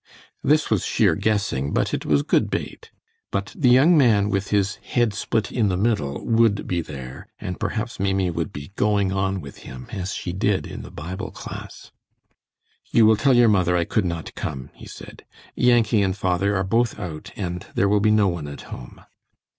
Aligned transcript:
This 0.43 0.71
was 0.71 0.83
sheer 0.83 1.13
guessing, 1.13 1.73
but 1.73 1.93
it 1.93 2.07
was 2.07 2.23
good 2.23 2.49
bait. 2.49 2.89
But 3.29 3.53
the 3.55 3.69
young 3.69 3.95
man 3.95 4.29
with 4.31 4.47
"his 4.49 4.77
head 4.77 5.13
split 5.13 5.51
in 5.51 5.67
the 5.67 5.77
middle" 5.77 6.25
would 6.25 6.65
be 6.65 6.81
there, 6.81 7.27
and 7.39 7.59
perhaps 7.59 7.99
Maimie 7.99 8.31
would 8.31 8.51
be 8.51 8.71
"going 8.75 9.11
on," 9.11 9.41
with 9.41 9.59
him 9.59 9.85
as 9.91 10.15
she 10.15 10.33
did 10.33 10.65
in 10.65 10.81
the 10.81 10.89
Bible 10.89 11.29
class. 11.29 11.91
"You 12.89 13.05
will 13.05 13.15
tell 13.15 13.35
your 13.35 13.47
mother 13.49 13.77
I 13.77 13.85
could 13.85 14.05
not 14.05 14.33
come," 14.33 14.71
he 14.73 14.87
said. 14.87 15.23
"Yankee 15.55 16.01
and 16.01 16.17
father 16.17 16.55
are 16.55 16.63
both 16.63 16.97
out, 16.99 17.31
and 17.35 17.63
there 17.75 17.87
will 17.87 17.99
be 17.99 18.09
no 18.09 18.27
one 18.27 18.47
at 18.47 18.61
home." 18.61 19.01